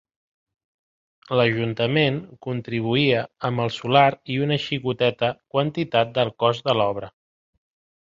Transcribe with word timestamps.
L’Ajuntament 1.39 2.17
contribuïa 2.47 3.21
amb 3.51 3.65
el 3.67 3.71
solar 3.77 4.09
i 4.37 4.41
una 4.49 4.61
xicoteta 4.67 5.33
quantitat 5.57 6.19
del 6.21 6.37
cost 6.47 6.71
de 6.73 6.81
l’obra. 6.83 7.17